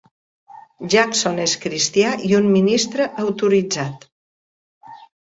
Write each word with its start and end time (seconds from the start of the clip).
Jackson 0.93 1.35
és 1.43 1.51
cristià 1.65 2.13
i 2.29 2.33
un 2.37 2.47
ministre 2.53 3.07
autoritzat. 3.25 4.07